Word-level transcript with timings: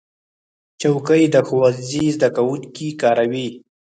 چوکۍ 0.81 1.23
د 1.33 1.35
ښوونځي 1.47 2.05
زده 2.15 2.29
کوونکي 2.35 2.87
کاروي. 3.01 3.47